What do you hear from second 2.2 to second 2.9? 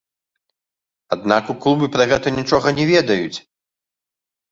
нічога не